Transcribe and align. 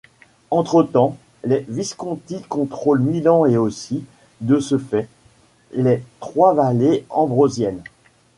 Entretemps, 0.49 1.15
les 1.43 1.63
Visconti 1.69 2.41
contrôlent 2.49 3.03
Milan 3.03 3.45
et 3.45 3.55
aussi, 3.57 4.03
de 4.39 4.59
ce 4.59 4.79
fait, 4.79 5.07
les 5.73 6.01
trois 6.19 6.55
vallées 6.55 7.05
ambrosiennes. 7.11 7.83